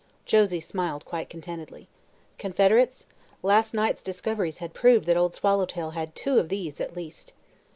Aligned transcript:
Josie 0.25 0.61
smiled 0.61 1.05
quite 1.05 1.29
contentedly. 1.29 1.87
Confederates? 2.39 3.05
Last 3.43 3.71
night's 3.75 4.01
discoveries 4.01 4.57
had 4.57 4.73
proved 4.73 5.05
that 5.05 5.15
Old 5.15 5.35
Swallowtail 5.35 5.91
had 5.91 6.15
two 6.15 6.39
of 6.39 6.49
these, 6.49 6.81
at 6.81 6.95
least. 6.95 7.33